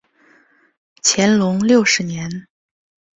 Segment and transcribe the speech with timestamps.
[1.03, 2.47] 乾隆六十年。